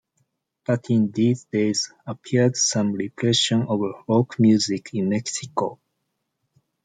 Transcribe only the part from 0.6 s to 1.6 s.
But in these